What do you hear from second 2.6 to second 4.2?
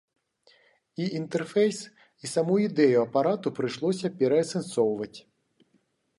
ідэю апарату прыйшлося